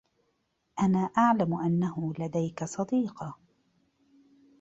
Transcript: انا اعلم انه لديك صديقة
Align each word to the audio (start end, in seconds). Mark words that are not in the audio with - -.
انا 0.81 0.99
اعلم 1.17 1.53
انه 1.55 2.13
لديك 2.19 2.63
صديقة 2.63 3.37